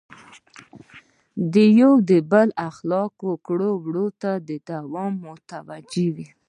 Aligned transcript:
د 1.53 1.55
یو 1.81 1.93
بل 2.31 2.49
اخلاقو 2.69 3.25
او 3.31 3.37
کړو 3.47 3.71
وړو 3.85 4.07
ته 4.21 4.31
دواړه 4.47 5.05
متوجه 5.25 6.05
وي. 6.15 6.27